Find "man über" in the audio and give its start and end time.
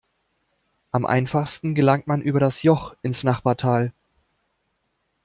2.07-2.39